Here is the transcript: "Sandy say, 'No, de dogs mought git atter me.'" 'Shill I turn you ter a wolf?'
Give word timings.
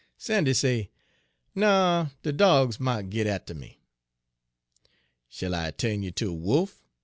"Sandy 0.17 0.55
say, 0.55 0.89
'No, 1.53 2.09
de 2.23 2.33
dogs 2.33 2.79
mought 2.79 3.11
git 3.11 3.27
atter 3.27 3.53
me.'" 3.53 3.81
'Shill 5.29 5.53
I 5.53 5.69
turn 5.69 6.01
you 6.01 6.09
ter 6.09 6.25
a 6.25 6.33
wolf?' 6.33 6.81